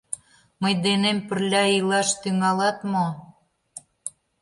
[0.61, 3.07] Мый денем пырля илаш тӱҥалат мо?